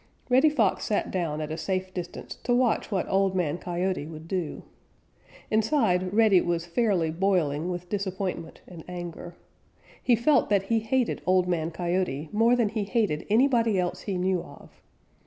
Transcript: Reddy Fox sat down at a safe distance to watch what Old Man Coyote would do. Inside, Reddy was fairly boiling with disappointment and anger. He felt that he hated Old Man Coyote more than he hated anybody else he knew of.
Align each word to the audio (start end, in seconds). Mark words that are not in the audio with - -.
Reddy 0.29 0.49
Fox 0.49 0.85
sat 0.85 1.11
down 1.11 1.41
at 1.41 1.51
a 1.51 1.57
safe 1.57 1.93
distance 1.93 2.37
to 2.37 2.55
watch 2.55 2.89
what 2.91 3.07
Old 3.07 3.35
Man 3.35 3.59
Coyote 3.59 4.07
would 4.07 4.27
do. 4.27 4.63
Inside, 5.51 6.11
Reddy 6.11 6.41
was 6.41 6.65
fairly 6.65 7.11
boiling 7.11 7.69
with 7.69 7.87
disappointment 7.87 8.61
and 8.67 8.83
anger. 8.87 9.35
He 10.01 10.15
felt 10.15 10.49
that 10.49 10.63
he 10.63 10.79
hated 10.79 11.21
Old 11.27 11.47
Man 11.47 11.69
Coyote 11.69 12.29
more 12.31 12.55
than 12.55 12.69
he 12.69 12.83
hated 12.83 13.27
anybody 13.29 13.77
else 13.77 14.01
he 14.01 14.17
knew 14.17 14.41
of. 14.41 14.71